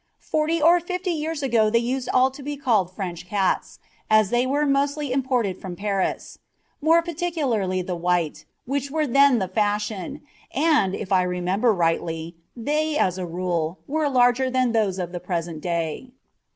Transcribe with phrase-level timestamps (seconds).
[0.31, 3.77] Forty or fifty years ago they used all to be called French cats,
[4.09, 6.39] as they were mostly imported from Paris
[6.81, 10.23] more particularly the white, which were then the fashion,
[10.55, 15.19] and, if I remember rightly, they, as a rule, were larger than those of the
[15.19, 16.09] present day.